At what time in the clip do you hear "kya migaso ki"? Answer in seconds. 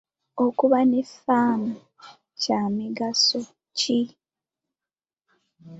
2.41-4.01